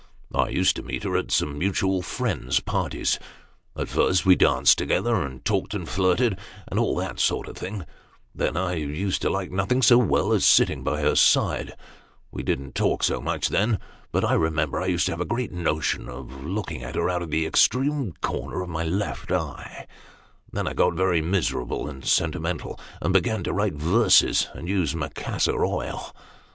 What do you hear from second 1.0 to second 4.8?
her, at some mutual friends' parties; at first we danced